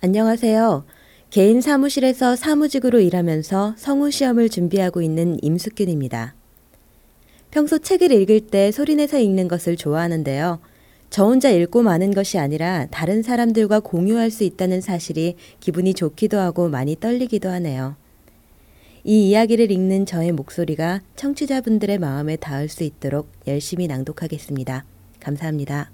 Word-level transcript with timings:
안녕하세요. 0.00 0.84
개인 1.30 1.60
사무실에서 1.60 2.36
사무직으로 2.36 3.00
일하면서 3.00 3.74
성우 3.76 4.12
시험을 4.12 4.48
준비하고 4.48 5.02
있는 5.02 5.36
임숙균입니다. 5.42 6.36
평소 7.50 7.80
책을 7.80 8.12
읽을 8.12 8.42
때 8.42 8.70
소리내서 8.70 9.18
읽는 9.18 9.48
것을 9.48 9.74
좋아하는데요. 9.74 10.60
저 11.10 11.24
혼자 11.24 11.50
읽고 11.50 11.82
마는 11.82 12.14
것이 12.14 12.38
아니라 12.38 12.86
다른 12.92 13.24
사람들과 13.24 13.80
공유할 13.80 14.30
수 14.30 14.44
있다는 14.44 14.80
사실이 14.80 15.34
기분이 15.58 15.94
좋기도 15.94 16.38
하고 16.38 16.68
많이 16.68 16.94
떨리기도 16.94 17.48
하네요. 17.48 17.96
이 19.02 19.28
이야기를 19.30 19.72
읽는 19.72 20.06
저의 20.06 20.30
목소리가 20.30 21.00
청취자분들의 21.16 21.98
마음에 21.98 22.36
닿을 22.36 22.68
수 22.68 22.84
있도록 22.84 23.32
열심히 23.48 23.88
낭독하겠습니다. 23.88 24.84
감사합니다. 25.18 25.90